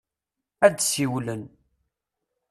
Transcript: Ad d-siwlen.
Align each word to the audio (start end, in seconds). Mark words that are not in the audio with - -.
Ad 0.65 0.73
d-siwlen. 0.77 1.43